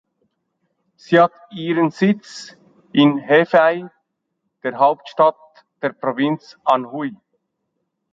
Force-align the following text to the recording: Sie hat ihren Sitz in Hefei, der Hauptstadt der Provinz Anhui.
Sie 0.95 1.19
hat 1.19 1.31
ihren 1.51 1.91
Sitz 1.91 2.57
in 2.91 3.19
Hefei, 3.19 3.87
der 4.63 4.73
Hauptstadt 4.79 5.37
der 5.83 5.91
Provinz 5.93 6.57
Anhui. 6.63 7.15